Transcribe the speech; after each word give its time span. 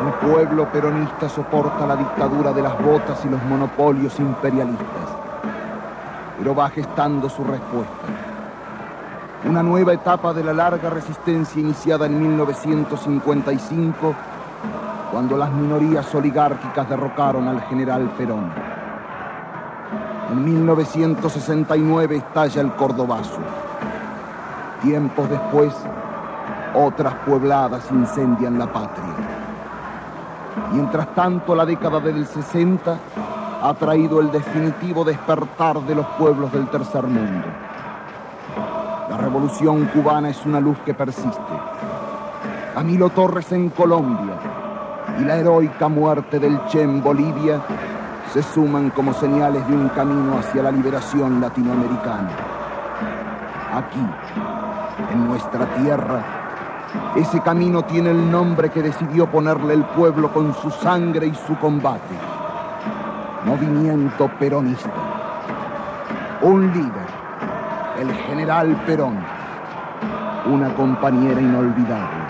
El 0.00 0.12
pueblo 0.14 0.66
peronista 0.72 1.28
soporta 1.28 1.86
la 1.86 1.94
dictadura 1.94 2.52
de 2.52 2.62
las 2.62 2.82
botas 2.82 3.22
y 3.26 3.28
los 3.28 3.42
monopolios 3.44 4.18
imperialistas, 4.18 4.86
pero 6.38 6.54
va 6.54 6.70
gestando 6.70 7.28
su 7.28 7.44
respuesta. 7.44 7.92
Una 9.44 9.62
nueva 9.62 9.92
etapa 9.92 10.32
de 10.32 10.42
la 10.42 10.54
larga 10.54 10.88
resistencia 10.88 11.60
iniciada 11.60 12.06
en 12.06 12.18
1955, 12.18 14.14
cuando 15.12 15.36
las 15.36 15.52
minorías 15.52 16.14
oligárquicas 16.14 16.88
derrocaron 16.88 17.46
al 17.46 17.60
general 17.62 18.10
Perón. 18.16 18.50
En 20.30 20.44
1969 20.44 22.16
estalla 22.16 22.62
el 22.62 22.72
Cordobazo. 22.72 23.40
Tiempos 24.80 25.28
después, 25.28 25.74
otras 26.74 27.14
puebladas 27.26 27.84
incendian 27.90 28.58
la 28.58 28.72
patria. 28.72 29.09
Mientras 30.72 31.14
tanto, 31.14 31.54
la 31.54 31.66
década 31.66 31.98
del 32.00 32.26
60 32.26 32.98
ha 33.62 33.74
traído 33.74 34.20
el 34.20 34.30
definitivo 34.30 35.04
despertar 35.04 35.80
de 35.80 35.94
los 35.94 36.06
pueblos 36.18 36.52
del 36.52 36.68
tercer 36.68 37.02
mundo. 37.04 37.46
La 39.08 39.16
revolución 39.16 39.86
cubana 39.86 40.30
es 40.30 40.46
una 40.46 40.60
luz 40.60 40.78
que 40.84 40.94
persiste. 40.94 41.52
Camilo 42.74 43.10
Torres 43.10 43.50
en 43.52 43.70
Colombia 43.70 44.34
y 45.18 45.24
la 45.24 45.36
heroica 45.36 45.88
muerte 45.88 46.38
del 46.38 46.64
Che 46.66 46.82
en 46.82 47.02
Bolivia 47.02 47.60
se 48.32 48.42
suman 48.42 48.90
como 48.90 49.12
señales 49.12 49.66
de 49.66 49.74
un 49.74 49.88
camino 49.88 50.38
hacia 50.38 50.62
la 50.62 50.70
liberación 50.70 51.40
latinoamericana. 51.40 52.30
Aquí, 53.74 54.06
en 55.12 55.28
nuestra 55.28 55.66
tierra, 55.74 56.39
ese 57.16 57.40
camino 57.40 57.82
tiene 57.82 58.10
el 58.10 58.30
nombre 58.30 58.70
que 58.70 58.82
decidió 58.82 59.26
ponerle 59.26 59.74
el 59.74 59.84
pueblo 59.84 60.32
con 60.32 60.54
su 60.54 60.70
sangre 60.70 61.26
y 61.26 61.34
su 61.34 61.56
combate. 61.58 62.14
Movimiento 63.44 64.28
peronista. 64.38 64.90
Un 66.42 66.72
líder, 66.72 67.08
el 68.00 68.12
general 68.12 68.74
Perón. 68.86 69.18
Una 70.46 70.72
compañera 70.74 71.40
inolvidable. 71.40 72.24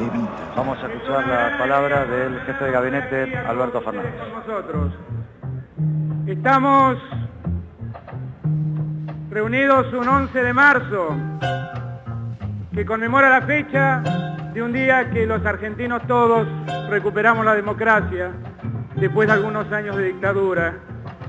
Evita. 0.00 0.52
Vamos 0.56 0.78
a 0.82 0.86
escuchar 0.86 1.26
la 1.26 1.58
palabra 1.58 2.04
del 2.04 2.40
jefe 2.40 2.64
de 2.64 2.70
gabinete, 2.70 3.36
Alberto 3.38 3.80
Fernández. 3.80 4.14
Nosotros 4.34 4.92
estamos 6.26 6.96
reunidos 9.30 9.92
un 9.92 10.08
11 10.08 10.42
de 10.42 10.52
marzo 10.52 11.16
que 12.74 12.86
conmemora 12.86 13.28
la 13.28 13.42
fecha 13.42 14.02
de 14.54 14.62
un 14.62 14.72
día 14.72 15.10
que 15.10 15.26
los 15.26 15.44
argentinos 15.44 16.02
todos 16.06 16.46
recuperamos 16.88 17.44
la 17.44 17.54
democracia 17.54 18.30
después 18.96 19.28
de 19.28 19.34
algunos 19.34 19.70
años 19.72 19.96
de 19.96 20.04
dictadura 20.04 20.74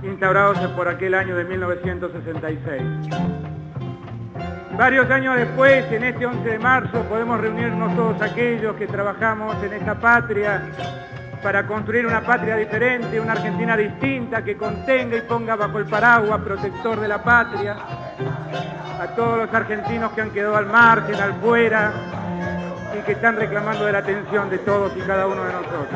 instaurados 0.04 0.58
por 0.72 0.88
aquel 0.88 1.14
año 1.14 1.36
de 1.36 1.44
1966. 1.44 2.82
Varios 4.78 5.10
años 5.12 5.36
después, 5.38 5.86
en 5.92 6.04
este 6.04 6.26
11 6.26 6.50
de 6.50 6.60
marzo, 6.60 7.04
podemos 7.04 7.40
reunirnos 7.40 7.96
todos 7.96 8.22
aquellos 8.22 8.76
que 8.76 8.88
trabajamos 8.88 9.62
en 9.64 9.74
esta 9.74 9.96
patria 9.96 10.64
para 11.44 11.68
construir 11.68 12.08
una 12.08 12.22
patria 12.22 12.56
diferente, 12.56 13.20
una 13.20 13.34
Argentina 13.34 13.76
distinta 13.78 14.44
que 14.44 14.56
contenga 14.56 15.18
y 15.18 15.22
ponga 15.22 15.56
bajo 15.56 15.78
el 15.78 15.86
paraguas 15.86 16.42
protector 16.42 17.00
de 17.00 17.08
la 17.08 17.22
patria 17.22 17.76
a 19.04 19.08
todos 19.16 19.38
los 19.38 19.54
argentinos 19.54 20.14
que 20.14 20.22
han 20.22 20.32
quedado 20.32 20.56
al 20.56 20.68
margen, 20.68 21.16
al 21.16 21.34
fuera 21.42 21.92
y 22.98 23.04
que 23.06 23.12
están 23.12 23.36
reclamando 23.36 23.86
de 23.86 23.92
la 23.92 23.98
atención 24.00 24.50
de 24.50 24.60
todos 24.60 24.94
y 24.96 25.02
cada 25.02 25.28
uno 25.28 25.44
de 25.44 25.52
nosotros. 25.52 25.88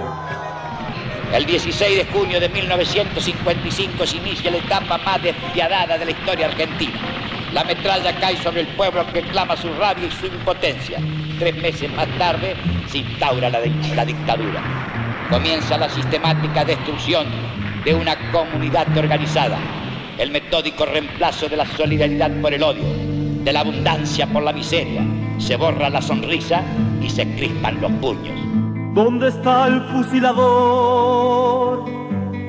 El 1.33 1.45
16 1.45 1.97
de 1.97 2.05
junio 2.11 2.39
de 2.39 2.49
1955 2.49 4.05
se 4.05 4.17
inicia 4.17 4.51
la 4.51 4.57
etapa 4.57 4.97
más 4.97 5.23
despiadada 5.23 5.97
de 5.97 6.05
la 6.05 6.11
historia 6.11 6.47
argentina. 6.47 6.99
La 7.53 7.63
metralla 7.63 8.13
cae 8.19 8.35
sobre 8.43 8.61
el 8.61 8.67
pueblo 8.75 9.05
que 9.13 9.21
clama 9.21 9.55
su 9.55 9.73
rabia 9.75 10.07
y 10.07 10.11
su 10.11 10.25
impotencia. 10.25 10.99
Tres 11.39 11.55
meses 11.55 11.89
más 11.93 12.07
tarde 12.17 12.55
se 12.87 12.97
instaura 12.99 13.49
la, 13.49 13.59
la 13.95 14.05
dictadura. 14.05 14.61
Comienza 15.29 15.77
la 15.77 15.87
sistemática 15.89 16.65
destrucción 16.65 17.25
de 17.85 17.93
una 17.93 18.15
comunidad 18.31 18.85
organizada, 18.97 19.57
el 20.17 20.31
metódico 20.31 20.85
reemplazo 20.85 21.47
de 21.47 21.55
la 21.57 21.65
solidaridad 21.65 22.31
por 22.41 22.53
el 22.53 22.63
odio, 22.63 22.83
de 23.43 23.53
la 23.53 23.59
abundancia 23.61 24.27
por 24.27 24.43
la 24.43 24.53
miseria. 24.53 25.03
Se 25.37 25.55
borra 25.55 25.89
la 25.89 26.01
sonrisa 26.01 26.61
y 27.01 27.09
se 27.09 27.25
crispan 27.35 27.79
los 27.81 27.91
puños. 27.93 28.37
¿Dónde 28.93 29.29
está 29.29 29.67
el 29.67 29.79
fusilador? 29.81 31.85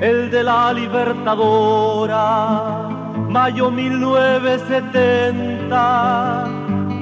El 0.01 0.31
de 0.31 0.43
la 0.43 0.73
Libertadora. 0.73 2.89
Mayo 3.29 3.71
1970. 3.71 6.47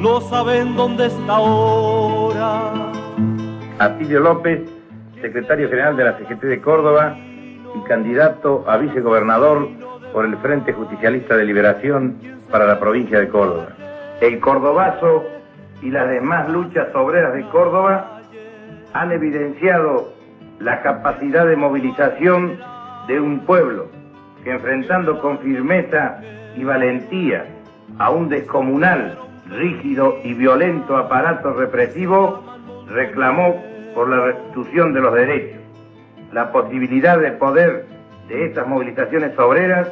No 0.00 0.20
saben 0.22 0.74
dónde 0.74 1.06
está 1.06 1.36
ahora. 1.36 2.72
Atilio 3.78 4.18
López, 4.20 4.62
secretario 5.20 5.68
general 5.68 5.96
de 5.96 6.04
la 6.04 6.18
CGT 6.18 6.42
de 6.42 6.60
Córdoba 6.60 7.16
y 7.16 7.80
candidato 7.86 8.64
a 8.66 8.78
vicegobernador 8.78 9.68
por 10.16 10.24
el 10.24 10.38
Frente 10.38 10.72
Justicialista 10.72 11.36
de 11.36 11.44
Liberación 11.44 12.16
para 12.50 12.64
la 12.64 12.80
provincia 12.80 13.20
de 13.20 13.28
Córdoba. 13.28 13.68
El 14.22 14.40
Cordobazo 14.40 15.26
y 15.82 15.90
las 15.90 16.08
demás 16.08 16.48
luchas 16.48 16.88
obreras 16.94 17.34
de 17.34 17.46
Córdoba 17.50 18.22
han 18.94 19.12
evidenciado 19.12 20.14
la 20.58 20.80
capacidad 20.80 21.46
de 21.46 21.56
movilización 21.56 22.58
de 23.06 23.20
un 23.20 23.40
pueblo 23.40 23.88
que 24.42 24.52
enfrentando 24.52 25.20
con 25.20 25.38
firmeza 25.40 26.18
y 26.56 26.64
valentía 26.64 27.44
a 27.98 28.08
un 28.08 28.30
descomunal, 28.30 29.18
rígido 29.50 30.16
y 30.24 30.32
violento 30.32 30.96
aparato 30.96 31.52
represivo, 31.52 32.42
reclamó 32.88 33.62
por 33.94 34.08
la 34.08 34.24
restitución 34.32 34.94
de 34.94 35.00
los 35.02 35.12
derechos. 35.12 35.60
La 36.32 36.52
posibilidad 36.52 37.18
de 37.18 37.32
poder 37.32 37.95
de 38.28 38.46
estas 38.46 38.66
movilizaciones 38.66 39.38
obreras 39.38 39.88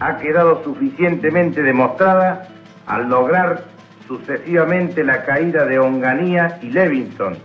ha 0.00 0.16
quedado 0.18 0.62
suficientemente 0.64 1.62
demostrada 1.62 2.48
al 2.86 3.08
lograr 3.08 3.64
sucesivamente 4.06 5.04
la 5.04 5.24
caída 5.24 5.66
de 5.66 5.78
Onganía 5.78 6.58
y 6.62 6.70
Levinson 6.70 7.36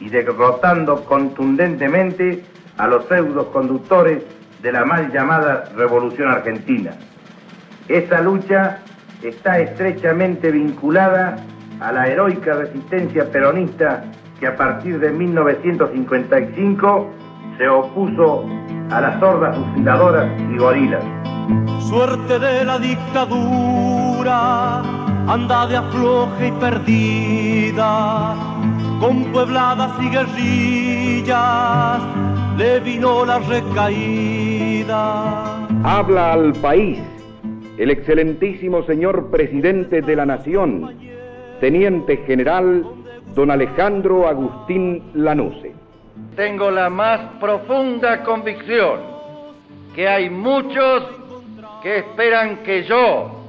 y 0.00 0.08
derrotando 0.08 1.04
contundentemente 1.04 2.44
a 2.76 2.86
los 2.86 3.06
pseudos 3.06 3.46
conductores 3.48 4.22
de 4.62 4.72
la 4.72 4.84
mal 4.84 5.12
llamada 5.12 5.70
Revolución 5.76 6.30
Argentina. 6.30 6.92
Esta 7.88 8.20
lucha 8.20 8.78
está 9.22 9.58
estrechamente 9.58 10.50
vinculada 10.50 11.36
a 11.80 11.92
la 11.92 12.08
heroica 12.08 12.54
resistencia 12.54 13.30
peronista 13.30 14.04
que 14.38 14.46
a 14.46 14.56
partir 14.56 14.98
de 14.98 15.10
1955 15.10 17.10
se 17.58 17.68
opuso 17.68 18.46
a 18.90 19.00
las 19.00 19.22
hordas 19.22 19.56
fusiladoras 19.56 20.30
y 20.52 20.56
gorilas. 20.56 21.04
Suerte 21.88 22.38
de 22.38 22.64
la 22.64 22.78
dictadura, 22.78 24.80
anda 25.26 25.66
de 25.66 25.76
afloje 25.76 26.48
y 26.48 26.52
perdida, 26.52 28.34
con 29.00 29.24
puebladas 29.32 29.92
y 30.00 30.08
guerrillas, 30.08 32.00
le 32.56 32.80
vino 32.80 33.24
la 33.24 33.38
recaída. 33.38 34.94
Habla 35.82 36.32
al 36.32 36.52
país 36.54 37.00
el 37.78 37.90
excelentísimo 37.90 38.82
señor 38.84 39.30
presidente 39.30 40.00
de 40.00 40.16
la 40.16 40.24
Nación, 40.24 40.94
teniente 41.60 42.18
general 42.18 42.86
don 43.34 43.50
Alejandro 43.50 44.28
Agustín 44.28 45.02
Lanuse. 45.14 45.83
Tengo 46.36 46.70
la 46.70 46.90
más 46.90 47.20
profunda 47.40 48.22
convicción 48.22 49.00
que 49.94 50.08
hay 50.08 50.30
muchos 50.30 51.04
que 51.82 51.98
esperan 51.98 52.62
que 52.64 52.84
yo 52.84 53.44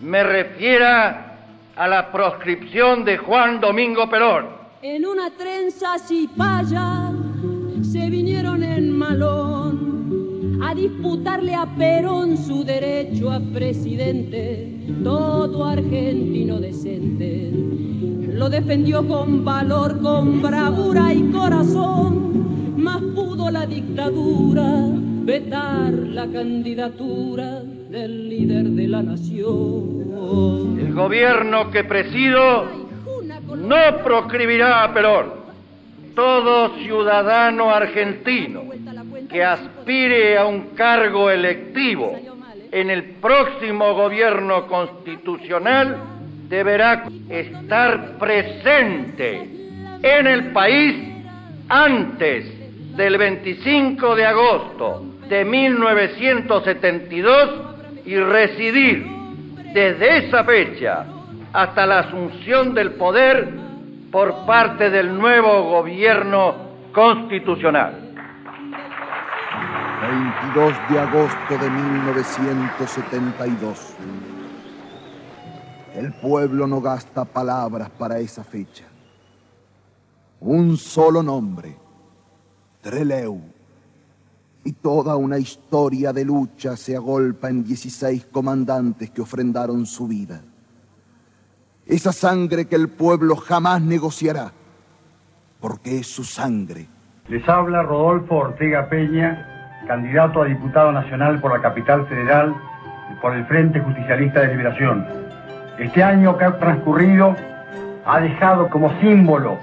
me 0.00 0.22
refiera 0.22 1.36
a 1.76 1.88
la 1.88 2.10
proscripción 2.10 3.04
de 3.04 3.18
Juan 3.18 3.60
Domingo 3.60 4.08
Perón. 4.08 4.46
Disputarle 10.74 11.54
a 11.54 11.66
Perón 11.66 12.36
su 12.36 12.64
derecho 12.64 13.30
a 13.30 13.40
presidente, 13.40 14.68
todo 15.02 15.64
argentino 15.64 16.58
decente. 16.60 17.50
Lo 18.34 18.48
defendió 18.48 19.06
con 19.06 19.44
valor, 19.44 20.00
con 20.00 20.40
bravura 20.42 21.12
y 21.12 21.30
corazón, 21.30 22.82
más 22.82 23.00
pudo 23.14 23.50
la 23.50 23.66
dictadura 23.66 24.88
vetar 25.24 25.92
la 25.92 26.26
candidatura 26.26 27.62
del 27.62 28.28
líder 28.28 28.70
de 28.70 28.88
la 28.88 29.02
nación. 29.02 30.78
El 30.78 30.92
gobierno 30.94 31.70
que 31.70 31.84
presido 31.84 32.64
no 33.56 33.76
proscribirá 34.02 34.84
a 34.84 34.94
Perón. 34.94 35.42
todo 36.14 36.76
ciudadano 36.76 37.70
argentino 37.70 38.62
que 39.32 39.42
aspire 39.42 40.38
a 40.38 40.44
un 40.44 40.74
cargo 40.76 41.30
electivo 41.30 42.14
en 42.70 42.90
el 42.90 43.04
próximo 43.20 43.94
gobierno 43.94 44.66
constitucional 44.66 45.96
deberá 46.48 47.04
estar 47.30 48.18
presente 48.18 49.48
en 50.02 50.26
el 50.26 50.52
país 50.52 50.96
antes 51.68 52.44
del 52.96 53.16
25 53.16 54.16
de 54.16 54.26
agosto 54.26 55.04
de 55.28 55.44
1972 55.44 57.50
y 58.04 58.16
residir 58.16 59.06
desde 59.72 60.26
esa 60.26 60.42
fecha 60.44 61.06
hasta 61.52 61.86
la 61.86 62.00
asunción 62.00 62.74
del 62.74 62.90
poder 62.92 63.48
por 64.10 64.44
parte 64.44 64.90
del 64.90 65.16
nuevo 65.16 65.70
gobierno 65.70 66.72
constitucional. 66.92 68.01
22 70.12 70.74
de 70.90 70.98
agosto 70.98 71.56
de 71.58 71.70
1972. 71.70 73.94
El 75.94 76.12
pueblo 76.12 76.66
no 76.66 76.82
gasta 76.82 77.24
palabras 77.24 77.88
para 77.88 78.18
esa 78.18 78.44
fecha. 78.44 78.84
Un 80.40 80.76
solo 80.76 81.22
nombre, 81.22 81.78
Treleu. 82.82 83.40
Y 84.64 84.72
toda 84.72 85.16
una 85.16 85.38
historia 85.38 86.12
de 86.12 86.26
lucha 86.26 86.76
se 86.76 86.94
agolpa 86.94 87.48
en 87.48 87.64
16 87.64 88.26
comandantes 88.26 89.10
que 89.10 89.22
ofrendaron 89.22 89.86
su 89.86 90.06
vida. 90.06 90.42
Esa 91.86 92.12
sangre 92.12 92.66
que 92.66 92.76
el 92.76 92.88
pueblo 92.88 93.34
jamás 93.34 93.80
negociará, 93.80 94.52
porque 95.58 96.00
es 96.00 96.06
su 96.06 96.22
sangre. 96.22 96.86
Les 97.28 97.48
habla 97.48 97.82
Rodolfo 97.82 98.34
Ortega 98.34 98.90
Peña, 98.90 99.51
candidato 99.86 100.42
a 100.42 100.46
diputado 100.46 100.92
nacional 100.92 101.40
por 101.40 101.52
la 101.52 101.60
capital 101.60 102.06
federal 102.06 102.54
por 103.20 103.34
el 103.34 103.44
Frente 103.46 103.80
Justicialista 103.80 104.40
de 104.40 104.48
Liberación. 104.48 105.06
Este 105.78 106.02
año 106.02 106.36
que 106.36 106.44
ha 106.44 106.58
transcurrido 106.58 107.36
ha 108.04 108.20
dejado 108.20 108.68
como 108.68 108.90
símbolo 109.00 109.58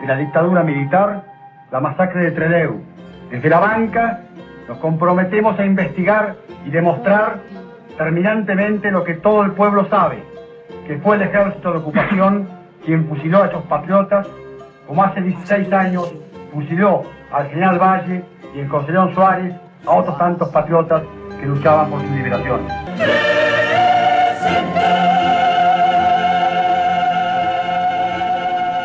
de 0.00 0.06
la 0.06 0.16
dictadura 0.16 0.62
militar 0.62 1.22
la 1.70 1.80
masacre 1.80 2.24
de 2.24 2.30
Trelew. 2.32 2.82
Desde 3.30 3.48
la 3.48 3.60
banca 3.60 4.20
nos 4.68 4.78
comprometemos 4.78 5.58
a 5.58 5.64
investigar 5.64 6.36
y 6.64 6.70
demostrar 6.70 7.38
terminantemente 7.96 8.90
lo 8.90 9.04
que 9.04 9.14
todo 9.14 9.42
el 9.42 9.52
pueblo 9.52 9.88
sabe, 9.88 10.22
que 10.86 10.98
fue 10.98 11.16
el 11.16 11.22
ejército 11.22 11.72
de 11.72 11.78
ocupación 11.78 12.48
quien 12.84 13.06
fusiló 13.08 13.42
a 13.42 13.46
esos 13.46 13.62
patriotas, 13.64 14.26
como 14.86 15.02
hace 15.02 15.20
16 15.22 15.72
años 15.72 16.12
fusiló 16.52 17.02
al 17.32 17.48
general 17.48 17.78
Valle 17.78 18.24
y 18.54 18.60
en 18.60 18.68
Concepción 18.68 19.14
Suárez 19.14 19.54
a 19.86 19.90
otros 19.90 20.18
tantos 20.18 20.48
patriotas 20.50 21.02
que 21.40 21.46
luchaban 21.46 21.90
por 21.90 22.00
su 22.00 22.14
liberación. 22.14 22.60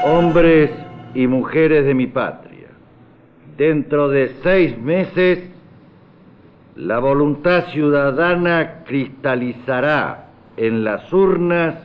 Hombres 0.03 0.71
y 1.13 1.27
mujeres 1.27 1.85
de 1.85 1.93
mi 1.93 2.07
patria, 2.07 2.67
dentro 3.57 4.07
de 4.09 4.35
seis 4.41 4.77
meses 4.79 5.39
la 6.75 6.99
voluntad 6.99 7.65
ciudadana 7.71 8.83
cristalizará 8.85 10.27
en 10.57 10.83
las 10.83 11.11
urnas 11.11 11.75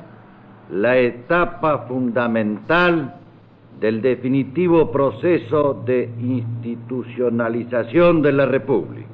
la 0.71 0.99
etapa 0.99 1.87
fundamental 1.89 3.15
del 3.83 4.01
definitivo 4.01 4.91
proceso 4.93 5.83
de 5.85 6.09
institucionalización 6.21 8.23
de 8.23 8.33
la 8.33 8.47
República. 8.47 9.09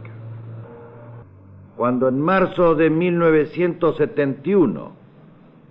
Cuando 1.75 2.09
en 2.09 2.20
marzo 2.20 2.75
de 2.75 2.91
1971 2.91 4.93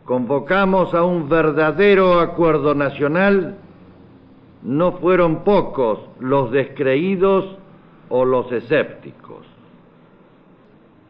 convocamos 0.03 0.95
a 0.95 1.03
un 1.03 1.29
verdadero 1.29 2.19
acuerdo 2.19 2.73
nacional, 2.73 3.57
no 4.63 4.93
fueron 4.93 5.43
pocos 5.43 5.99
los 6.19 6.49
descreídos 6.49 7.55
o 8.09 8.25
los 8.25 8.51
escépticos. 8.51 9.45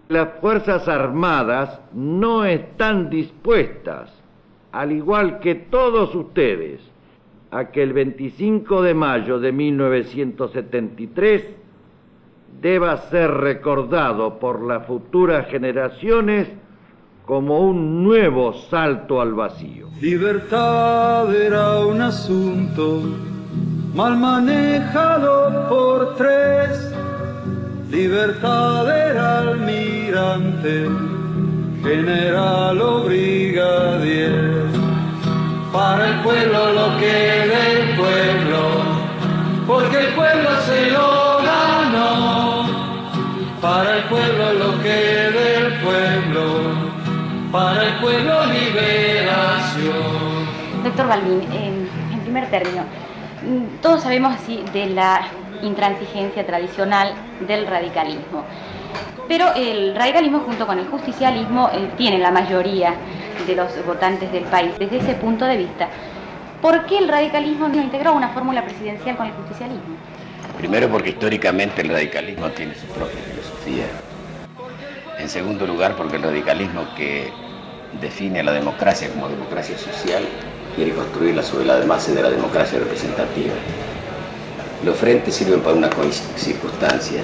Las 0.09 0.27
Fuerzas 0.41 0.89
Armadas 0.89 1.79
no 1.93 2.43
están 2.43 3.09
dispuestas, 3.09 4.11
al 4.73 4.91
igual 4.91 5.39
que 5.39 5.55
todos 5.55 6.13
ustedes, 6.13 6.96
a 7.51 7.65
que 7.71 7.83
el 7.83 7.93
25 7.93 8.81
de 8.81 8.93
mayo 8.93 9.39
de 9.39 9.51
1973 9.51 11.43
deba 12.61 12.97
ser 13.09 13.31
recordado 13.31 14.39
por 14.39 14.63
las 14.63 14.85
futuras 14.85 15.47
generaciones 15.47 16.47
como 17.25 17.59
un 17.59 18.03
nuevo 18.03 18.53
salto 18.53 19.21
al 19.21 19.33
vacío. 19.33 19.89
Libertad 20.01 21.33
era 21.35 21.85
un 21.85 22.01
asunto 22.01 23.01
mal 23.93 24.17
manejado 24.17 25.67
por 25.67 26.15
tres. 26.15 26.93
Libertad 27.91 29.09
era 29.09 29.39
almirante, 29.39 30.87
general 31.83 32.81
o 32.81 33.07
En 51.09 52.19
primer 52.21 52.49
término, 52.49 52.83
mm, 53.43 53.81
todos 53.81 54.03
sabemos 54.03 54.35
así 54.35 54.63
de 54.73 54.87
la 54.87 55.21
intransigencia 55.61 56.45
tradicional 56.45 57.13
del 57.47 57.65
radicalismo. 57.65 58.43
Pero 59.27 59.53
el 59.55 59.95
radicalismo 59.95 60.39
junto 60.39 60.67
con 60.67 60.79
el 60.79 60.87
justicialismo 60.87 61.69
eh, 61.73 61.91
tiene 61.97 62.17
la 62.17 62.31
mayoría 62.31 62.93
de 63.45 63.55
los 63.55 63.85
votantes 63.85 64.31
del 64.31 64.43
país. 64.45 64.77
Desde 64.77 64.97
ese 64.97 65.13
punto 65.15 65.45
de 65.45 65.57
vista, 65.57 65.87
¿por 66.61 66.85
qué 66.85 66.97
el 66.97 67.07
radicalismo 67.07 67.69
no 67.69 67.81
integró 67.81 68.13
una 68.13 68.29
fórmula 68.29 68.63
presidencial 68.63 69.15
con 69.15 69.27
el 69.27 69.33
justicialismo? 69.33 69.95
Primero 70.57 70.89
porque 70.89 71.11
históricamente 71.11 71.81
el 71.81 71.89
radicalismo 71.89 72.49
tiene 72.49 72.75
su 72.75 72.87
propia 72.87 73.21
filosofía. 73.21 73.85
En 75.19 75.29
segundo 75.29 75.65
lugar 75.65 75.95
porque 75.95 76.17
el 76.17 76.23
radicalismo 76.23 76.85
que 76.95 77.31
define 78.01 78.41
a 78.41 78.43
la 78.43 78.51
democracia 78.51 79.09
como 79.09 79.29
democracia 79.29 79.77
social 79.77 80.23
quiere 80.77 80.93
construirla 80.93 81.41
sobre 81.41 81.65
la 81.65 81.79
base 81.79 82.13
de 82.13 82.21
la 82.21 82.29
democracia 82.29 82.77
representativa. 82.77 83.55
Los 84.85 84.95
frentes 84.95 85.33
sirven 85.33 85.59
para 85.61 85.75
una 85.75 85.89
circunstancia 86.35 87.23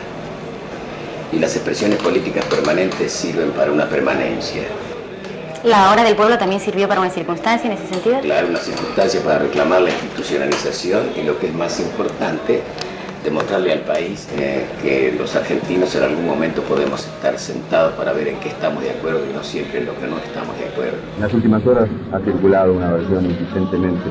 y 1.32 1.38
las 1.38 1.56
expresiones 1.56 2.00
políticas 2.00 2.44
permanentes 2.46 3.12
sirven 3.12 3.52
para 3.52 3.72
una 3.72 3.88
permanencia. 3.88 4.64
¿La 5.64 5.92
hora 5.92 6.04
del 6.04 6.16
pueblo 6.16 6.38
también 6.40 6.60
sirvió 6.60 6.88
para 6.88 7.00
una 7.00 7.12
circunstancia 7.12 7.68
en 7.68 7.78
ese 7.78 7.88
sentido? 7.88 8.20
Claro, 8.22 8.48
una 8.48 8.60
circunstancia 8.60 9.22
para 9.22 9.40
reclamar 9.40 9.82
la 9.82 9.92
institucionalización 9.92 11.12
y 11.16 11.22
lo 11.22 11.38
que 11.38 11.48
es 11.48 11.54
más 11.54 11.80
importante, 11.80 12.64
demostrarle 13.24 13.74
al 13.74 13.82
país 13.82 14.28
eh, 14.38 14.66
que 14.82 15.16
los 15.18 15.36
argentinos 15.36 15.96
en 15.96 16.04
algún 16.04 16.26
momento 16.26 16.62
podemos 16.64 17.06
estar 17.06 17.38
sentados 17.40 17.94
para 17.94 18.14
ver 18.14 18.28
en 18.28 18.40
qué 18.40 18.50
estamos 18.50 18.84
de 18.84 18.92
acuerdo 18.92 19.22
y 19.30 19.34
no 19.34 19.44
siempre 19.44 19.80
en 19.80 19.86
lo 19.86 20.00
que 20.00 20.08
no 20.08 20.18
estamos 20.18 20.58
de 20.58 20.66
acuerdo. 20.66 20.98
En 21.16 21.22
las 21.22 21.34
últimas 21.34 21.66
horas 21.66 21.90
ha 22.12 22.20
circulado 22.20 22.74
una 22.74 22.94
versión 22.94 23.26
insistentemente 23.26 24.10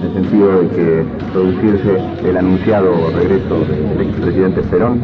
en 0.00 0.06
el 0.06 0.14
sentido 0.14 0.62
de 0.62 0.68
que 0.68 1.04
producirse 1.32 1.98
el 2.24 2.36
anunciado 2.36 3.10
regreso 3.10 3.64
del 3.64 4.08
expresidente 4.08 4.62
Perón, 4.62 5.00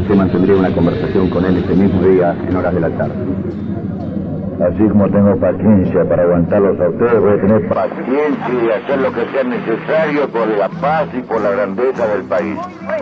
usted 0.00 0.14
mantendría 0.16 0.56
una 0.56 0.72
conversación 0.74 1.30
con 1.30 1.44
él 1.44 1.58
ese 1.58 1.74
mismo 1.74 2.02
día 2.02 2.34
en 2.48 2.56
horas 2.56 2.74
de 2.74 2.80
la 2.80 2.90
tarde. 2.90 3.14
Así 4.62 4.88
como 4.88 5.08
tengo 5.08 5.36
paciencia 5.38 6.04
para 6.08 6.22
aguantarlos 6.22 6.80
a 6.80 6.88
ustedes, 6.88 7.20
voy 7.20 7.32
a 7.32 7.40
tener 7.40 7.68
paciencia 7.68 8.54
y 8.62 8.70
hacer 8.70 8.98
lo 9.00 9.12
que 9.12 9.26
sea 9.32 9.42
necesario 9.42 10.28
por 10.28 10.46
la 10.46 10.68
paz 10.68 11.08
y 11.12 11.20
por 11.20 11.40
la 11.40 11.50
grandeza 11.50 12.06
del 12.06 12.22
país. 12.22 12.56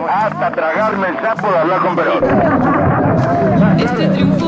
Hasta 0.09 0.51
tragarme 0.51 1.09
el 1.09 1.15
sapo 1.19 1.51
de 1.51 1.57
hablar 1.59 1.79
con 1.81 1.95
Perón. 1.95 2.23
Este 3.77 4.07
triunfo 4.07 4.40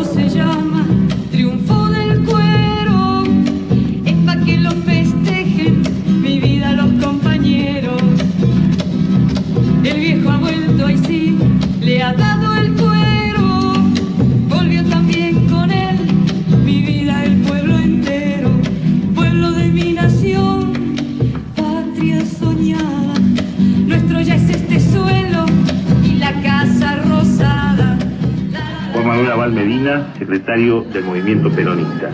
Argentina, 29.32 30.14
secretario 30.18 30.82
del 30.82 31.06
movimiento 31.06 31.50
peronista. 31.50 32.10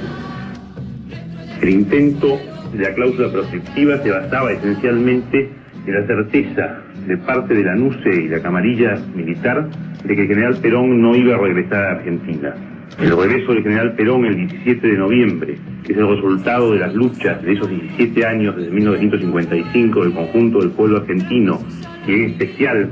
El 1.62 1.70
intento 1.70 2.40
de 2.72 2.84
la 2.84 2.94
cláusula 2.94 3.32
proscriptiva 3.32 3.98
se 3.98 4.12
basaba 4.12 4.52
esencialmente 4.52 5.50
en 5.86 5.94
la 5.94 6.06
certeza 6.06 6.82
de 7.08 7.18
parte 7.18 7.54
de 7.54 7.64
la 7.64 7.76
NUCE 7.76 8.24
y 8.24 8.28
la 8.28 8.42
camarilla 8.42 8.96
militar 9.16 9.70
de 10.04 10.16
que 10.16 10.22
el 10.22 10.28
general 10.28 10.58
Perón 10.62 11.02
no 11.02 11.16
iba 11.16 11.36
a 11.36 11.40
regresar 11.40 11.84
a 11.84 11.92
Argentina. 11.98 12.54
El 13.00 13.16
regreso 13.16 13.54
del 13.54 13.64
general 13.64 13.94
Perón 13.94 14.26
el 14.26 14.36
17 14.36 14.88
de 14.88 14.98
noviembre, 14.98 15.56
es 15.88 15.98
el 15.98 16.08
resultado 16.08 16.74
de 16.74 16.80
las 16.80 16.94
luchas 16.94 17.42
de 17.42 17.54
esos 17.54 17.70
17 17.70 18.26
años 18.26 18.56
desde 18.56 18.72
1955 18.72 20.04
del 20.04 20.14
conjunto 20.14 20.60
del 20.60 20.72
pueblo 20.72 20.98
argentino 20.98 21.60
y 22.08 22.14
en 22.14 22.24
especial 22.32 22.90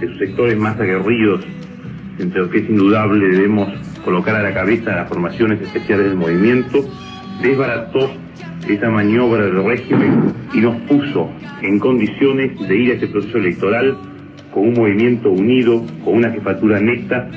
de 0.00 0.06
sus 0.08 0.18
sectores 0.18 0.58
más 0.58 0.78
aguerridos, 0.78 1.46
entre 2.20 2.40
los 2.40 2.50
que 2.50 2.58
es 2.58 2.68
indudable 2.68 3.28
debemos 3.28 3.68
colocar 4.04 4.36
a 4.36 4.42
la 4.42 4.52
cabeza 4.52 4.94
las 4.94 5.08
formaciones 5.08 5.60
especiales 5.60 6.06
del 6.06 6.16
movimiento, 6.16 6.84
desbarató 7.42 8.10
esa 8.68 8.90
maniobra 8.90 9.44
del 9.44 9.64
régimen 9.64 10.32
y 10.52 10.60
nos 10.60 10.76
puso 10.82 11.30
en 11.62 11.78
condiciones 11.78 12.58
de 12.68 12.76
ir 12.76 12.90
a 12.92 12.94
ese 12.94 13.06
proceso 13.08 13.38
electoral 13.38 13.96
con 14.52 14.68
un 14.68 14.74
movimiento 14.74 15.30
unido, 15.30 15.84
con 16.04 16.16
una 16.16 16.30
jefatura 16.30 16.80
neta 16.80 17.28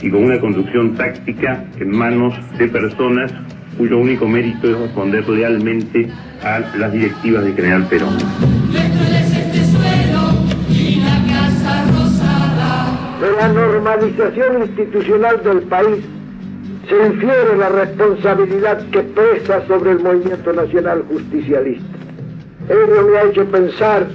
y 0.00 0.10
con 0.10 0.24
una 0.24 0.40
conducción 0.40 0.94
táctica 0.94 1.64
en 1.78 1.90
manos 1.90 2.34
de 2.58 2.68
personas 2.68 3.32
cuyo 3.76 3.98
único 3.98 4.26
mérito 4.28 4.70
es 4.70 4.78
responder 4.78 5.28
lealmente 5.28 6.08
a 6.42 6.60
las 6.78 6.92
directivas 6.92 7.44
del 7.44 7.54
general 7.54 7.86
Perón. 7.88 8.16
De 13.24 13.32
la 13.32 13.48
normalización 13.48 14.64
institucional 14.64 15.42
del 15.42 15.62
país 15.62 16.04
se 16.86 17.06
infiere 17.06 17.56
la 17.56 17.70
responsabilidad 17.70 18.86
que 18.90 19.00
pesa 19.00 19.66
sobre 19.66 19.92
el 19.92 20.00
movimiento 20.00 20.52
nacional 20.52 21.06
justicialista. 21.08 21.96
Ello 22.68 23.08
me 23.08 23.16
ha 23.16 23.22
hecho 23.22 23.46
pensar 23.46 24.08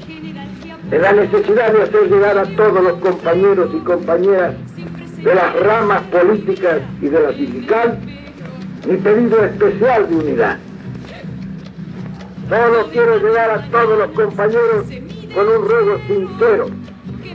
en 0.92 1.02
la 1.02 1.14
necesidad 1.14 1.74
de 1.74 1.82
hacer 1.82 2.08
llegar 2.08 2.38
a 2.38 2.44
todos 2.56 2.84
los 2.84 3.00
compañeros 3.00 3.72
y 3.74 3.80
compañeras 3.80 4.54
de 5.24 5.34
las 5.34 5.60
ramas 5.60 6.04
políticas 6.04 6.80
y 7.02 7.08
de 7.08 7.20
la 7.20 7.34
sindical 7.34 7.98
mi 8.88 8.96
pedido 8.98 9.44
especial 9.44 10.08
de 10.08 10.16
unidad. 10.18 10.58
Solo 12.48 12.88
quiero 12.92 13.18
llegar 13.18 13.50
a 13.50 13.72
todos 13.72 13.98
los 13.98 14.12
compañeros 14.12 14.86
con 15.34 15.48
un 15.48 15.68
ruego 15.68 15.98
sincero, 16.06 16.68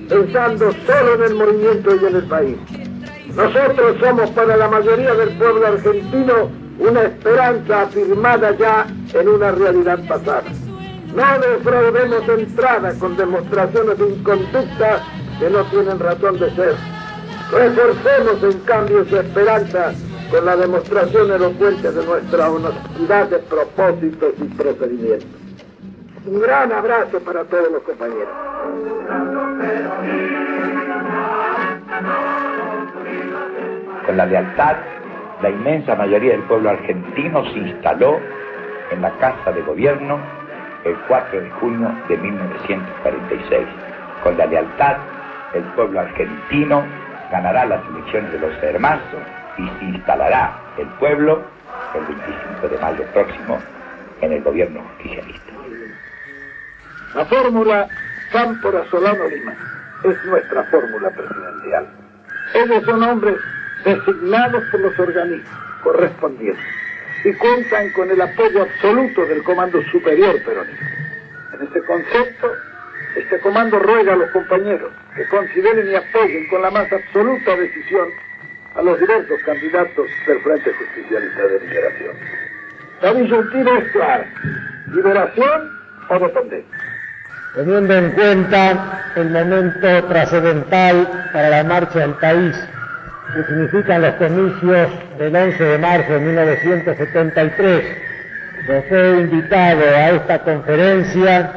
pensando 0.09 0.73
solo 0.87 1.15
en 1.15 1.23
el 1.23 1.35
movimiento 1.35 1.95
y 1.95 2.05
en 2.07 2.17
el 2.17 2.25
país. 2.25 2.57
Nosotros 3.35 3.97
somos 4.01 4.31
para 4.31 4.57
la 4.57 4.69
mayoría 4.69 5.15
del 5.15 5.31
pueblo 5.37 5.67
argentino 5.67 6.51
una 6.79 7.03
esperanza 7.03 7.83
afirmada 7.83 8.57
ya 8.57 8.87
en 9.13 9.29
una 9.29 9.53
realidad 9.53 9.99
pasada. 10.07 10.45
No 11.15 11.25
defraudemos 11.39 12.29
entrada 12.29 12.93
con 12.99 13.17
demostraciones 13.17 13.99
de 13.99 14.09
inconducta 14.09 15.03
que 15.39 15.51
no 15.51 15.63
tienen 15.65 15.99
razón 15.99 16.39
de 16.39 16.51
ser. 16.55 16.75
Reforcemos 17.53 18.43
en 18.43 18.61
cambio 18.61 19.03
esa 19.03 19.21
esperanza 19.21 19.93
con 20.31 20.45
la 20.45 20.57
demostración 20.57 21.31
elocuente 21.31 21.93
de 21.93 22.05
nuestra 22.05 22.51
honestidad 22.51 23.29
de 23.29 23.39
propósitos 23.39 24.33
y 24.41 24.45
procedimientos. 24.55 25.44
Un 26.27 26.41
gran 26.41 26.73
abrazo 26.73 27.21
para 27.21 27.45
todos 27.45 27.71
los 27.71 27.83
compañeros. 27.83 28.29
Con 34.07 34.17
la 34.17 34.25
lealtad, 34.25 34.77
la 35.43 35.51
inmensa 35.51 35.95
mayoría 35.95 36.33
del 36.33 36.43
pueblo 36.45 36.71
argentino 36.71 37.45
se 37.53 37.59
instaló 37.59 38.21
en 38.91 39.03
la 39.03 39.11
Casa 39.19 39.53
de 39.53 39.61
Gobierno 39.63 40.19
el 40.85 40.97
4 41.09 41.41
de 41.43 41.51
junio 41.51 41.95
de 42.09 42.17
1946. 42.17 43.67
Con 44.23 44.39
la 44.39 44.47
lealtad, 44.47 44.97
el 45.53 45.63
pueblo 45.75 46.01
argentino 46.01 46.85
ganará 47.31 47.67
las 47.67 47.81
elecciones 47.89 48.33
de 48.33 48.39
los 48.39 48.81
marzo 48.81 49.19
y 49.59 49.69
se 49.79 49.85
instalará 49.85 50.59
el 50.79 50.87
pueblo 50.99 51.43
el 51.95 52.05
25 52.07 52.69
de 52.69 52.79
mayo 52.79 53.05
próximo 53.13 53.59
en 54.23 54.33
el 54.33 54.43
gobierno 54.43 54.81
justicialista. 54.97 55.53
La 57.15 57.25
fórmula 57.27 57.89
Cámpora 58.33 58.85
Solano 58.91 59.29
Lima 59.29 59.55
es 60.03 60.25
nuestra 60.25 60.65
fórmula 60.65 61.11
presidencial. 61.11 61.87
Ellos 62.55 62.85
son 62.85 63.03
hombres 63.05 63.37
designados 63.85 64.65
por 64.73 64.81
los 64.81 64.99
organismos 64.99 65.59
correspondientes 65.83 66.65
y 67.25 67.33
cuentan 67.35 67.91
con 67.93 68.11
el 68.11 68.21
apoyo 68.21 68.63
absoluto 68.63 69.27
del 69.27 69.45
Comando 69.45 69.81
Superior 69.93 70.43
Peronista. 70.43 70.87
En 71.55 71.63
este 71.63 71.83
concepto, 71.85 72.53
este 73.15 73.39
comando 73.39 73.79
ruega 73.79 74.15
a 74.15 74.17
los 74.17 74.31
compañeros 74.33 74.93
que 75.15 75.25
consideren 75.29 75.89
y 75.89 75.95
apoyen 75.95 76.49
con 76.49 76.63
la 76.63 76.71
más 76.73 76.93
absoluta 76.93 77.57
decisión 77.57 78.09
a 78.75 78.83
los 78.83 78.99
diversos 78.99 79.41
candidatos 79.45 80.07
del 80.27 80.41
Frente 80.41 80.73
Justicialista 80.73 81.43
de 81.47 81.61
Liberación. 81.61 82.17
La 83.01 83.15
disyuntiva 83.15 83.79
es 83.79 83.93
clara, 83.93 84.27
liberación 84.93 85.79
o 86.09 86.19
dependencia. 86.19 86.84
Teniendo 87.55 87.95
en 87.95 88.11
cuenta 88.11 89.13
el 89.15 89.31
momento 89.31 90.05
trascendental 90.09 91.29
para 91.33 91.51
la 91.51 91.63
marcha 91.63 92.01
del 92.01 92.15
país 92.15 92.57
que 93.33 93.45
significan 93.45 94.03
los 94.03 94.15
comicios 94.15 94.89
del 95.19 95.37
11 95.37 95.65
de 95.65 95.79
marzo 95.79 96.13
de 96.15 96.19
1973, 96.19 97.85
los 98.67 98.85
he 98.91 99.21
invitado 99.21 99.83
a 99.83 100.11
esta 100.11 100.39
conferencia 100.41 101.53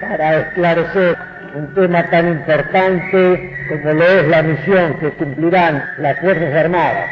para 0.00 0.36
esclarecer 0.40 1.16
un 1.54 1.74
tema 1.74 2.02
tan 2.10 2.28
importante 2.28 3.56
como 3.68 3.92
lo 3.94 4.04
es 4.04 4.28
la 4.28 4.42
misión 4.42 4.98
que 5.00 5.10
cumplirán 5.12 5.82
las 5.98 6.18
Fuerzas 6.20 6.54
Armadas 6.54 7.10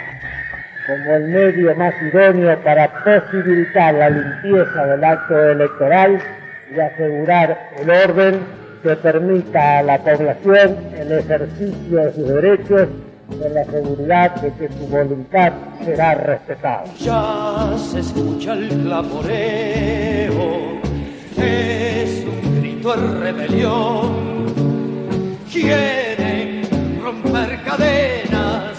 como 0.87 1.17
el 1.17 1.25
medio 1.25 1.75
más 1.75 1.95
idóneo 2.03 2.59
para 2.61 2.89
posibilitar 3.03 3.95
la 3.95 4.11
limpieza 4.11 4.87
del 4.87 5.03
acto 5.03 5.51
electoral 5.51 6.21
y 6.75 6.81
asegurar 6.81 7.71
el 7.79 7.91
orden 7.91 8.41
que 8.83 8.97
permita 8.97 9.79
a 9.79 9.83
la 9.83 9.99
población 9.99 10.77
el 10.97 11.13
ejercicio 11.13 11.99
de 11.99 12.13
sus 12.13 12.29
derechos 12.29 12.89
con 13.29 13.55
la 13.55 13.65
seguridad 13.65 14.35
de 14.37 14.53
que 14.55 14.69
su 14.69 14.87
voluntad 14.87 15.53
será 15.85 16.15
respetada. 16.15 16.85
Ya 16.99 17.77
se 17.77 18.01
escucha 18.01 18.53
el 18.53 18.69
clamoreo, 18.69 20.81
es 21.37 22.25
un 22.25 22.61
grito 22.61 22.95
de 22.95 23.21
rebelión. 23.21 24.37
Quieren 25.53 26.63
romper 27.03 27.61
cadenas 27.63 28.79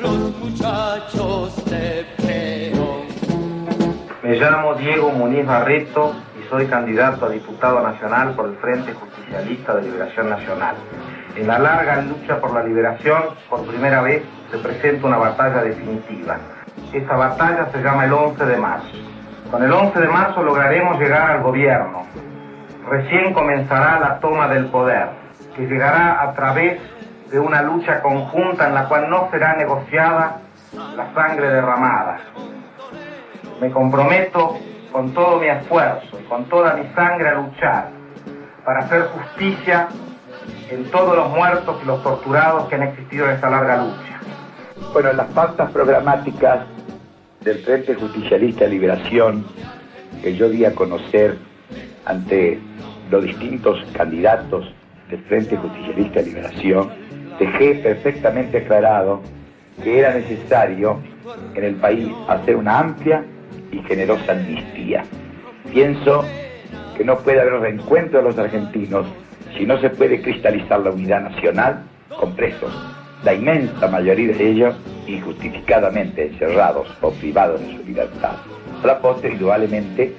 los 0.00 0.36
muchachos 0.38 1.64
de 1.66 2.06
Perón. 2.16 3.02
Me 4.22 4.36
llamo 4.36 4.74
Diego 4.76 5.10
Muniz 5.10 5.46
Barreto 5.46 6.14
soy 6.52 6.66
candidato 6.66 7.24
a 7.24 7.30
diputado 7.30 7.80
nacional 7.80 8.34
por 8.34 8.46
el 8.46 8.56
Frente 8.56 8.92
Justicialista 8.92 9.74
de 9.74 9.84
Liberación 9.84 10.28
Nacional. 10.28 10.74
En 11.34 11.46
la 11.46 11.58
larga 11.58 12.02
lucha 12.02 12.38
por 12.42 12.52
la 12.52 12.62
liberación, 12.62 13.22
por 13.48 13.66
primera 13.66 14.02
vez 14.02 14.22
se 14.50 14.58
presenta 14.58 15.06
una 15.06 15.16
batalla 15.16 15.62
definitiva. 15.62 16.36
Esta 16.92 17.16
batalla 17.16 17.70
se 17.72 17.82
llama 17.82 18.04
el 18.04 18.12
11 18.12 18.44
de 18.44 18.56
marzo. 18.58 18.92
Con 19.50 19.62
el 19.62 19.72
11 19.72 19.98
de 19.98 20.08
marzo 20.08 20.42
lograremos 20.42 20.98
llegar 20.98 21.30
al 21.30 21.42
gobierno. 21.42 22.06
Recién 22.86 23.32
comenzará 23.32 23.98
la 23.98 24.20
toma 24.20 24.46
del 24.48 24.66
poder, 24.66 25.08
que 25.56 25.62
llegará 25.62 26.20
a 26.20 26.34
través 26.34 26.82
de 27.30 27.40
una 27.40 27.62
lucha 27.62 28.02
conjunta 28.02 28.68
en 28.68 28.74
la 28.74 28.88
cual 28.88 29.08
no 29.08 29.30
será 29.30 29.56
negociada 29.56 30.42
la 30.96 31.14
sangre 31.14 31.48
derramada. 31.48 32.18
Me 33.58 33.70
comprometo 33.70 34.58
con 34.92 35.12
todo 35.14 35.40
mi 35.40 35.48
esfuerzo 35.48 36.20
y 36.20 36.24
con 36.24 36.44
toda 36.44 36.74
mi 36.74 36.86
sangre 36.94 37.28
a 37.30 37.34
luchar 37.34 37.90
para 38.64 38.80
hacer 38.80 39.08
justicia 39.08 39.88
en 40.70 40.84
todos 40.90 41.16
los 41.16 41.30
muertos 41.30 41.80
y 41.82 41.86
los 41.86 42.02
torturados 42.02 42.68
que 42.68 42.74
han 42.76 42.82
existido 42.82 43.26
en 43.26 43.32
esta 43.32 43.50
larga 43.50 43.78
lucha. 43.78 44.20
Bueno, 44.92 45.10
en 45.10 45.16
las 45.16 45.26
pautas 45.28 45.70
programáticas 45.70 46.66
del 47.40 47.58
Frente 47.58 47.94
Justicialista 47.94 48.64
de 48.64 48.70
Liberación 48.70 49.46
que 50.22 50.36
yo 50.36 50.48
di 50.48 50.64
a 50.64 50.74
conocer 50.74 51.38
ante 52.04 52.60
los 53.10 53.24
distintos 53.24 53.78
candidatos 53.94 54.72
del 55.08 55.20
Frente 55.24 55.56
Justicialista 55.56 56.20
de 56.20 56.26
Liberación, 56.26 56.90
dejé 57.38 57.74
perfectamente 57.76 58.58
aclarado 58.58 59.22
que 59.82 59.98
era 59.98 60.14
necesario 60.14 61.00
en 61.54 61.64
el 61.64 61.74
país 61.76 62.08
hacer 62.28 62.56
una 62.56 62.78
amplia 62.78 63.24
y 63.72 63.82
generosa 63.82 64.32
amnistía. 64.32 65.02
Pienso 65.72 66.24
que 66.96 67.04
no 67.04 67.18
puede 67.18 67.40
haber 67.40 67.54
reencuentro 67.54 68.18
de 68.18 68.24
los 68.24 68.38
argentinos 68.38 69.06
si 69.56 69.66
no 69.66 69.78
se 69.80 69.90
puede 69.90 70.22
cristalizar 70.22 70.80
la 70.80 70.90
unidad 70.90 71.22
nacional 71.22 71.82
con 72.18 72.34
presos, 72.34 72.72
la 73.24 73.34
inmensa 73.34 73.88
mayoría 73.88 74.34
de 74.36 74.50
ellos 74.50 74.76
injustificadamente 75.06 76.28
encerrados 76.28 76.88
o 77.00 77.10
privados 77.10 77.60
de 77.60 77.76
su 77.76 77.84
libertad. 77.84 78.36
A 78.82 78.86
la 78.86 78.98
postre, 79.00 79.32
indudablemente, 79.32 80.14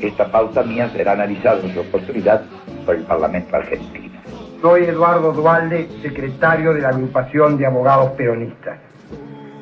esta 0.00 0.30
pauta 0.30 0.62
mía 0.62 0.90
será 0.90 1.12
analizada 1.12 1.60
en 1.62 1.72
su 1.72 1.80
oportunidad 1.80 2.42
por 2.84 2.96
el 2.96 3.02
Parlamento 3.02 3.56
argentino. 3.56 4.14
Soy 4.60 4.84
Eduardo 4.84 5.32
Dualde, 5.32 5.88
secretario 6.02 6.72
de 6.74 6.80
la 6.80 6.88
agrupación 6.88 7.58
de 7.58 7.66
abogados 7.66 8.12
peronistas. 8.12 8.78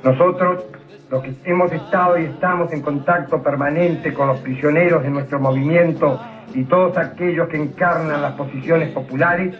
Nosotros, 0.03 0.65
los 1.13 1.23
que 1.23 1.35
hemos 1.45 1.71
estado 1.71 2.19
y 2.19 2.25
estamos 2.25 2.73
en 2.73 2.81
contacto 2.81 3.43
permanente 3.43 4.15
con 4.15 4.29
los 4.29 4.41
prisioneros 4.41 5.03
de 5.03 5.11
nuestro 5.11 5.39
movimiento 5.39 6.19
y 6.55 6.65
todos 6.65 6.97
aquellos 6.97 7.51
que 7.51 7.59
encarnan 7.59 8.23
las 8.23 8.33
posiciones 8.33 8.89
populares, 8.93 9.55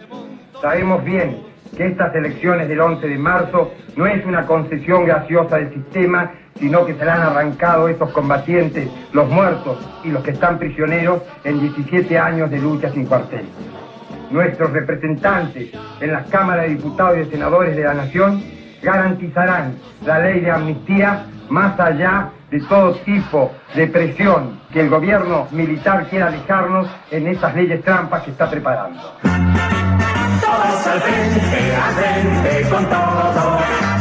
sabemos 0.59 1.03
bien 1.03 1.43
que 1.77 1.85
estas 1.85 2.15
elecciones 2.15 2.67
del 2.67 2.81
11 2.81 3.07
de 3.07 3.17
marzo 3.19 3.71
no 3.95 4.07
es 4.07 4.25
una 4.25 4.47
concesión 4.47 5.05
graciosa 5.05 5.57
del 5.57 5.71
sistema, 5.75 6.31
sino 6.55 6.87
que 6.87 6.95
se 6.95 7.03
han 7.03 7.21
arrancado 7.21 7.87
estos 7.87 8.09
combatientes, 8.13 8.89
los 9.11 9.29
muertos 9.29 9.77
y 10.03 10.09
los 10.09 10.23
que 10.23 10.31
están 10.31 10.57
prisioneros 10.57 11.21
en 11.43 11.59
17 11.59 12.17
años 12.17 12.49
de 12.49 12.57
lucha 12.57 12.89
sin 12.89 13.05
cuartel. 13.05 13.45
Nuestros 14.31 14.71
representantes 14.71 15.69
en 16.01 16.13
las 16.13 16.27
cámaras 16.31 16.65
de 16.65 16.69
diputados 16.69 17.17
y 17.17 17.19
de 17.19 17.25
senadores 17.27 17.75
de 17.75 17.83
la 17.83 17.93
Nación 17.93 18.41
garantizarán 18.81 19.75
la 20.03 20.17
ley 20.17 20.39
de 20.41 20.49
amnistía 20.49 21.27
más 21.49 21.79
allá 21.79 22.29
de 22.49 22.59
todo 22.61 22.93
tipo 22.97 23.51
de 23.75 23.87
presión 23.87 24.59
que 24.71 24.81
el 24.81 24.89
gobierno 24.89 25.47
militar 25.51 26.07
quiera 26.09 26.29
dejarnos 26.29 26.87
en 27.11 27.27
estas 27.27 27.55
leyes 27.55 27.83
trampas 27.83 28.23
que 28.23 28.31
está 28.31 28.49
preparando. 28.49 29.01
Todos 29.21 30.87
al 30.87 31.01
frente, 31.01 31.75
al 31.75 31.93
frente 31.93 32.69
con 32.69 32.85
todo. 32.85 33.59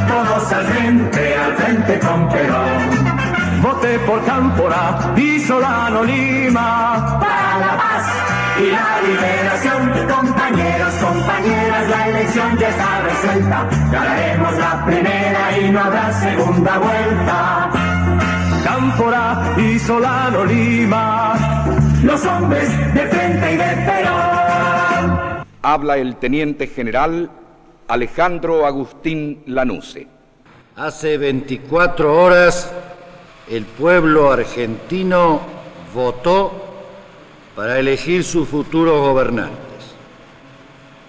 Todos 0.08 0.52
al 0.52 0.64
frente, 0.64 1.34
al 1.34 1.52
frente 1.54 1.98
con 2.00 2.28
Perón. 2.28 3.62
Voté 3.62 3.98
por 4.00 4.24
Cámpora 4.24 4.98
y 5.16 5.38
Solano 5.40 6.04
Lima. 6.04 7.18
Para 7.20 7.58
la 7.58 7.76
paz 7.76 8.31
y 8.58 8.70
la 8.70 9.00
liberación. 9.06 9.90
Compañeros, 10.08 10.94
compañeras, 10.94 11.90
la 11.90 12.08
elección 12.08 12.58
ya 12.58 12.68
está 12.68 13.00
resuelta. 13.02 13.68
Ganaremos 13.90 14.58
la 14.58 14.84
primera 14.84 15.58
y 15.58 15.70
no 15.70 15.80
habrá 15.80 16.12
segunda 16.12 16.78
vuelta. 16.78 17.70
Cámpora 18.64 19.54
y 19.56 19.78
Solano 19.78 20.44
Lima. 20.44 21.34
Los 22.02 22.24
hombres 22.26 22.68
de 22.94 23.06
frente 23.06 23.52
y 23.52 23.56
de 23.56 23.76
Perón. 23.86 25.44
Habla 25.62 25.96
el 25.96 26.16
teniente 26.16 26.66
general 26.66 27.30
Alejandro 27.88 28.66
Agustín 28.66 29.42
Lanuse. 29.46 30.06
Hace 30.76 31.18
24 31.18 32.22
horas 32.22 32.72
el 33.50 33.64
pueblo 33.64 34.32
argentino 34.32 35.40
votó 35.94 36.71
para 37.54 37.78
elegir 37.78 38.24
sus 38.24 38.48
futuros 38.48 39.00
gobernantes. 39.00 39.62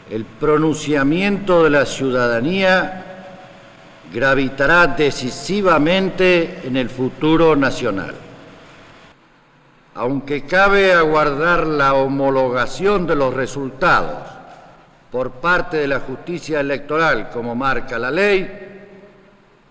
El 0.10 0.26
pronunciamiento 0.26 1.64
de 1.64 1.70
la 1.70 1.86
ciudadanía 1.86 3.04
gravitará 4.14 4.88
decisivamente 4.88 6.62
en 6.66 6.78
el 6.78 6.90
futuro 6.90 7.56
nacional. 7.56 8.14
Aunque 9.96 10.46
cabe 10.46 10.94
aguardar 10.94 11.66
la 11.66 11.94
homologación 11.94 13.08
de 13.08 13.16
los 13.16 13.34
resultados 13.34 14.18
por 15.12 15.32
parte 15.32 15.78
de 15.78 15.88
la 15.88 16.00
justicia 16.00 16.60
electoral 16.60 17.30
como 17.30 17.56
marca 17.56 17.98
la 17.98 18.12
ley, 18.12 18.50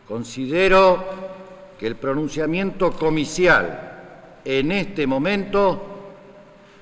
considero 0.09 1.05
que 1.79 1.87
el 1.87 1.97
pronunciamiento 1.97 2.93
comicial 2.93 3.91
en 4.45 4.73
este 4.73 5.07
momento 5.07 5.92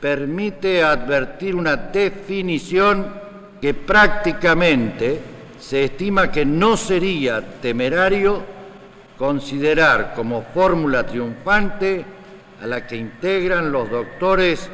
permite 0.00 0.82
advertir 0.82 1.54
una 1.54 1.76
definición 1.76 3.12
que 3.60 3.74
prácticamente 3.74 5.20
se 5.58 5.84
estima 5.84 6.32
que 6.32 6.44
no 6.44 6.76
sería 6.76 7.42
temerario 7.60 8.42
considerar 9.18 10.14
como 10.14 10.42
fórmula 10.42 11.06
triunfante 11.06 12.04
a 12.62 12.66
la 12.66 12.86
que 12.86 12.96
integran 12.96 13.70
los 13.70 13.90
doctores 13.90 14.70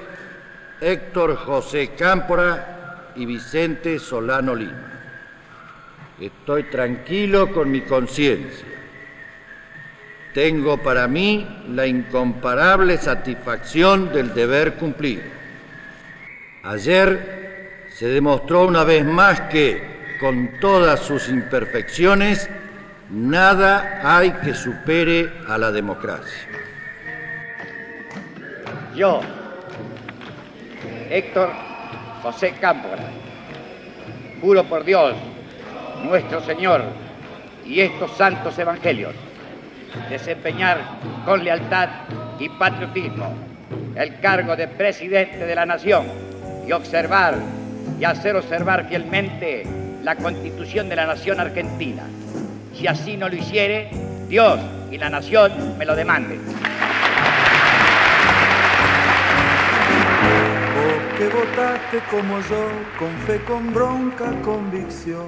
Héctor 0.81 1.37
José 1.37 1.91
Cámpora 1.99 3.13
y 3.17 3.27
Vicente 3.27 3.99
Solano 3.99 4.55
Lima. 4.55 4.93
Estoy 6.21 6.65
tranquilo 6.65 7.53
con 7.53 7.71
mi 7.71 7.81
conciencia. 7.83 8.76
Tengo 10.37 10.77
para 10.77 11.09
mí 11.09 11.47
la 11.71 11.87
incomparable 11.87 12.99
satisfacción 12.99 14.13
del 14.13 14.35
deber 14.35 14.75
cumplido. 14.75 15.23
Ayer 16.63 17.87
se 17.89 18.09
demostró 18.09 18.67
una 18.67 18.85
vez 18.85 19.03
más 19.03 19.41
que, 19.49 20.19
con 20.21 20.61
todas 20.61 21.01
sus 21.01 21.31
imperfecciones, 21.31 22.51
nada 23.09 24.03
hay 24.05 24.33
que 24.33 24.53
supere 24.53 25.33
a 25.49 25.57
la 25.57 25.73
democracia. 25.73 26.49
Yo, 28.95 29.23
Héctor 31.09 31.49
José 32.23 32.53
Cámpora, 32.61 33.09
juro 34.43 34.65
por 34.65 34.85
Dios, 34.85 35.15
nuestro 36.05 36.43
Señor, 36.43 36.83
y 37.65 37.81
estos 37.81 38.15
santos 38.19 38.59
evangelios, 38.59 39.15
desempeñar 40.09 40.79
con 41.25 41.45
lealtad 41.45 41.89
y 42.39 42.49
patriotismo 42.49 43.35
el 43.95 44.21
cargo 44.21 44.57
de 44.57 44.69
presidente 44.69 45.47
de 45.47 45.55
la 45.55 45.67
nación 45.67 46.07
y 46.67 46.73
observar 46.73 47.37
y 47.99 48.05
hacer 48.05 48.37
observar 48.37 48.89
fielmente 48.89 49.65
la 50.03 50.17
constitución 50.17 50.89
de 50.89 50.97
la 50.97 51.07
nación 51.07 51.41
argentina. 51.41 52.03
Si 52.75 52.87
así 52.87 53.17
no 53.17 53.29
lo 53.29 53.37
hiciere, 53.37 53.91
Dios 54.29 54.61
y 54.91 54.99
la 54.99 55.09
nación 55.09 55.79
me 55.79 55.85
lo 55.85 55.97
demanden. 55.97 56.41
Votaste 61.37 62.01
como 62.11 62.41
yo, 62.41 62.69
con 62.99 63.11
fe, 63.27 63.41
con 63.47 63.73
bronca, 63.73 64.31
convicción 64.43 65.27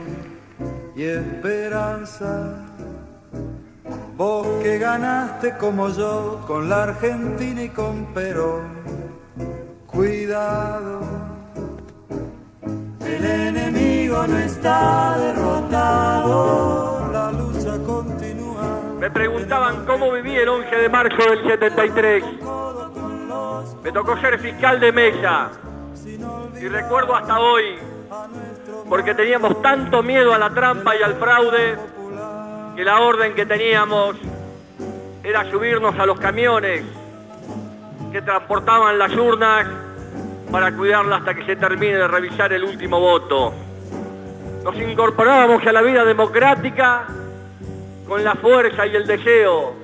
y 0.97 1.05
esperanza. 1.05 2.65
Vos 4.19 4.49
que 4.65 4.79
ganaste 4.79 5.57
como 5.59 5.91
yo, 5.91 6.41
con 6.45 6.69
la 6.69 6.83
Argentina 6.83 7.63
y 7.63 7.69
con 7.69 8.07
Perón. 8.07 8.83
Cuidado, 9.87 11.03
el 13.01 13.25
enemigo 13.25 14.27
no 14.27 14.39
está 14.39 15.17
derrotado, 15.19 17.13
la 17.13 17.31
lucha 17.31 17.79
continúa. 17.87 18.81
Me 18.99 19.09
preguntaban 19.09 19.87
cómo 19.87 20.11
viví 20.11 20.35
el 20.35 20.49
11 20.49 20.75
de 20.75 20.89
marzo 20.89 21.31
del 21.31 21.47
73. 21.47 22.25
Me 23.85 23.93
tocó 23.93 24.17
ser 24.21 24.41
fiscal 24.41 24.81
de 24.81 24.91
mesa. 24.91 25.51
Y 26.61 26.67
recuerdo 26.67 27.15
hasta 27.15 27.39
hoy, 27.39 27.77
porque 28.89 29.15
teníamos 29.15 29.63
tanto 29.63 30.03
miedo 30.03 30.35
a 30.35 30.39
la 30.39 30.51
trampa 30.51 30.97
y 30.97 31.05
al 31.05 31.15
fraude, 31.15 31.79
que 32.79 32.85
la 32.85 33.01
orden 33.01 33.35
que 33.35 33.45
teníamos 33.45 34.15
era 35.25 35.51
subirnos 35.51 35.99
a 35.99 36.07
los 36.07 36.17
camiones 36.21 36.85
que 38.13 38.23
transportaban 38.23 38.97
las 38.97 39.13
urnas 39.17 39.67
para 40.53 40.71
cuidarlas 40.71 41.19
hasta 41.19 41.35
que 41.35 41.45
se 41.45 41.57
termine 41.57 41.97
de 41.97 42.07
revisar 42.07 42.53
el 42.53 42.63
último 42.63 43.01
voto. 43.01 43.53
Nos 44.63 44.77
incorporábamos 44.77 45.67
a 45.67 45.73
la 45.73 45.83
vida 45.83 46.05
democrática 46.05 47.09
con 48.07 48.23
la 48.23 48.37
fuerza 48.37 48.87
y 48.87 48.95
el 48.95 49.09
deseo 49.09 49.75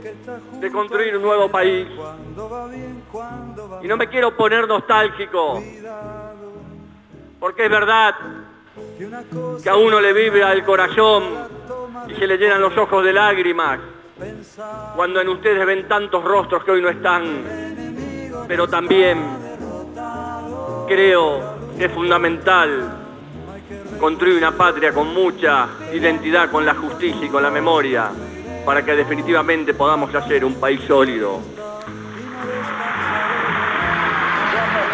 de 0.61 0.71
construir 0.71 1.17
un 1.17 1.23
nuevo 1.25 1.51
país. 1.51 1.89
Y 3.83 3.89
no 3.89 3.97
me 3.97 4.07
quiero 4.07 4.37
poner 4.37 4.69
nostálgico, 4.69 5.61
porque 7.41 7.65
es 7.65 7.71
verdad 7.71 8.15
que 9.65 9.69
a 9.69 9.75
uno 9.75 10.01
le 10.01 10.13
vibra 10.13 10.53
el 10.53 10.63
corazón 10.63 11.54
se 12.19 12.27
le 12.27 12.37
llenan 12.37 12.61
los 12.61 12.77
ojos 12.77 13.05
de 13.05 13.13
lágrimas 13.13 13.81
cuando 14.95 15.21
en 15.21 15.29
ustedes 15.29 15.67
ven 15.67 15.89
tantos 15.89 16.23
rostros 16.23 16.65
que 16.65 16.71
hoy 16.71 16.83
no 16.83 16.89
están, 16.89 18.45
pero 18.47 18.69
también 18.69 19.19
creo 20.87 21.57
que 21.77 21.87
es 21.87 21.93
fundamental 21.93 23.01
construir 23.99 24.37
una 24.39 24.53
patria 24.53 24.93
con 24.93 25.13
mucha 25.13 25.69
identidad, 25.93 26.51
con 26.51 26.65
la 26.65 26.75
justicia 26.75 27.27
y 27.27 27.29
con 27.29 27.43
la 27.43 27.51
memoria, 27.51 28.11
para 28.65 28.85
que 28.85 28.95
definitivamente 28.95 29.75
podamos 29.75 30.15
hacer 30.15 30.45
un 30.45 30.55
país 30.61 30.81
sólido. 30.87 31.41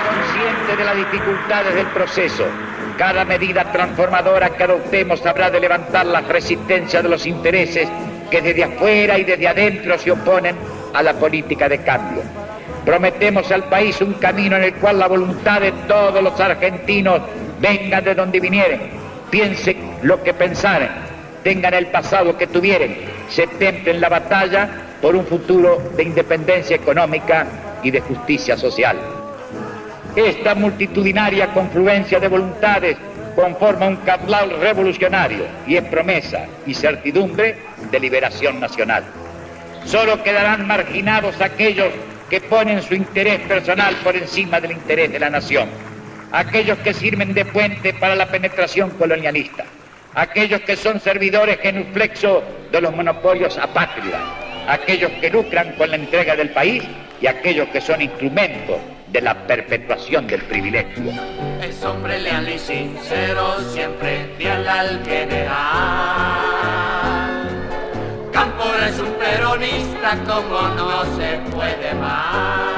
conscientes 0.09 0.79
de 0.79 0.85
las 0.85 0.97
dificultades 0.97 1.75
del 1.75 1.87
proceso, 1.89 2.45
Cada 3.01 3.25
medida 3.25 3.65
transformadora 3.73 4.51
que 4.51 4.65
adoptemos 4.65 5.25
habrá 5.25 5.51
de 5.51 5.59
levantar 5.59 6.05
la 6.05 6.21
resistencia 6.21 7.01
de 7.01 7.09
los 7.09 7.25
intereses 7.25 7.89
que 8.31 8.43
desde 8.43 8.65
afuera 8.65 9.19
y 9.19 9.25
desde 9.25 9.49
adentro 9.49 9.97
se 9.97 10.11
oponen 10.11 10.55
a 10.93 11.03
la 11.03 11.15
política 11.15 11.67
de 11.67 11.79
cambio. 11.79 12.23
Prometemos 12.85 13.51
al 13.53 13.65
país 13.71 13.99
un 14.03 14.13
camino 14.13 14.59
en 14.59 14.65
el 14.65 14.75
cual 14.75 14.99
la 14.99 15.09
voluntad 15.09 15.63
de 15.63 15.73
todos 15.89 16.23
los 16.23 16.39
argentinos 16.39 17.23
venga 17.59 18.03
de 18.03 18.15
donde 18.15 18.39
vinieren, 18.39 18.91
piensen 19.31 19.79
lo 20.03 20.23
que 20.23 20.35
pensaren, 20.35 20.91
tengan 21.43 21.73
el 21.73 21.87
pasado 21.87 22.37
que 22.37 22.49
tuvieren, 22.49 22.99
se 23.31 23.47
templen 23.47 23.99
la 23.99 24.11
batalla 24.11 24.69
por 25.01 25.17
un 25.17 25.25
futuro 25.25 25.81
de 25.97 26.03
independencia 26.03 26.77
económica 26.77 27.47
y 27.83 27.93
de 27.93 28.03
justicia 28.03 28.59
social. 28.59 29.20
Esta 30.17 30.57
multitudinaria 30.57 31.53
confluencia 31.53 32.19
de 32.19 32.27
voluntades 32.27 32.97
conforma 33.37 33.87
un 33.87 33.97
caudal 33.99 34.51
revolucionario 34.61 35.45
y 35.69 35.77
es 35.77 35.85
promesa 35.85 36.47
y 36.67 36.75
certidumbre 36.75 37.57
de 37.93 38.01
liberación 38.01 38.59
nacional. 38.59 39.05
Solo 39.85 40.21
quedarán 40.25 40.67
marginados 40.67 41.41
aquellos 41.41 41.93
que 42.29 42.41
ponen 42.41 42.83
su 42.83 42.95
interés 42.95 43.39
personal 43.43 43.95
por 44.03 44.17
encima 44.17 44.61
del 44.61 44.73
interés 44.73 45.13
de 45.13 45.21
la 45.21 45.31
nación, 45.31 45.69
aquellos 46.33 46.79
que 46.79 46.93
sirven 46.93 47.33
de 47.33 47.45
puente 47.45 47.95
para 47.95 48.17
la 48.17 48.27
penetración 48.27 48.91
colonialista, 48.91 49.65
aquellos 50.15 50.61
que 50.63 50.75
son 50.75 50.99
servidores 50.99 51.59
genuflexos 51.61 52.43
de 52.73 52.81
los 52.81 52.95
monopolios 52.95 53.57
apátridas, 53.59 54.23
aquellos 54.67 55.13
que 55.21 55.31
lucran 55.31 55.73
con 55.79 55.89
la 55.89 55.97
entrega 55.97 56.35
del 56.35 56.51
país 56.51 56.83
y 57.21 57.29
aquellos 57.29 57.69
que 57.69 57.81
son 57.81 58.03
instrumentos 58.03 58.79
de 59.13 59.21
la 59.21 59.47
perpetuación 59.47 60.27
del 60.27 60.43
privilegio. 60.43 61.13
Es 61.63 61.85
hombre 61.85 62.21
leal 62.21 62.49
y 62.49 62.59
sincero, 62.59 63.59
siempre 63.73 64.31
fiel 64.39 64.67
al 64.69 65.05
general. 65.05 65.51
Cámpora 68.33 68.89
es 68.89 68.99
un 68.99 69.13
peronista 69.15 70.17
como 70.27 70.69
no 70.77 71.05
se 71.17 71.41
puede 71.51 71.95
más. 71.95 72.71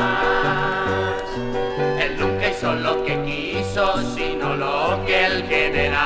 Él 2.01 2.17
nunca 2.19 2.49
hizo 2.49 2.75
lo 2.75 3.05
que 3.05 3.23
quiso, 3.23 4.03
sino 4.15 4.57
lo 4.57 5.05
que 5.07 5.27
el 5.27 5.45
general. 5.45 6.01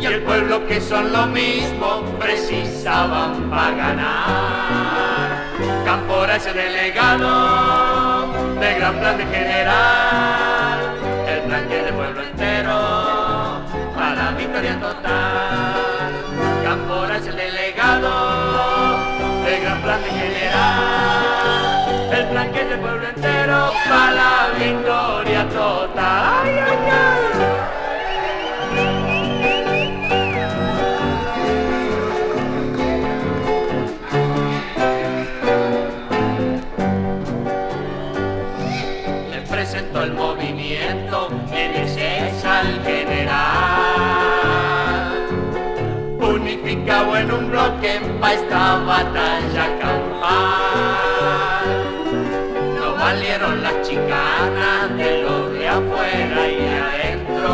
Y 0.00 0.06
el 0.06 0.22
pueblo 0.22 0.66
que 0.66 0.80
son 0.80 1.12
lo 1.12 1.26
mismo 1.26 2.04
precisaban 2.18 3.50
para 3.50 3.70
ganar. 3.70 5.03
Es 5.94 6.46
el 6.46 6.54
delegado 6.54 8.26
de 8.58 8.74
gran 8.74 8.98
plan 8.98 9.16
de 9.16 9.24
general. 9.26 10.80
El 11.28 11.42
plan 11.42 11.68
que 11.68 11.82
del 11.82 11.94
pueblo 11.94 12.20
entero 12.20 13.60
para 13.94 14.14
la 14.16 14.32
victoria 14.32 14.80
total. 14.80 16.12
Es 17.16 17.26
el 17.28 17.36
delegado 17.36 18.10
del 19.44 19.62
gran 19.62 19.80
plan 19.82 20.02
de 20.02 20.10
general. 20.10 22.12
El 22.12 22.26
plan 22.26 22.52
que 22.52 22.64
del 22.64 22.80
pueblo 22.80 23.08
entero 23.08 23.72
para 23.88 24.10
la 24.10 24.50
victoria 24.58 25.48
total. 25.48 26.63
En 46.94 47.32
un 47.32 47.50
bloque 47.50 48.00
pa' 48.20 48.34
esta 48.34 48.78
batalla 48.78 49.66
campal. 49.80 51.24
No 52.78 52.94
valieron 52.94 53.62
las 53.64 53.82
chicanas 53.82 54.96
de 54.96 55.22
los 55.22 55.52
de 55.52 55.68
afuera 55.68 56.48
y 56.48 56.56
de 56.56 56.78
adentro. 56.88 57.52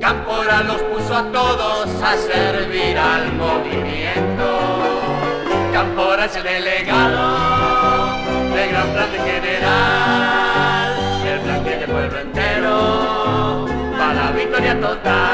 Cámpora 0.00 0.62
los 0.64 0.82
puso 0.82 1.16
a 1.16 1.24
todos 1.32 1.88
a 2.02 2.16
servir 2.16 2.98
al 2.98 3.32
movimiento. 3.32 4.48
Cámpora 5.72 6.26
es 6.26 6.36
el 6.36 6.42
delegado 6.42 8.08
del 8.54 8.68
gran 8.70 8.88
plan 8.92 9.12
de 9.12 9.18
general, 9.18 10.92
el 11.26 11.40
plan 11.40 11.64
que 11.64 11.86
pueblo 11.86 12.18
entero 12.20 13.66
para 13.98 14.14
la 14.14 14.30
victoria 14.32 14.78
total. 14.78 15.33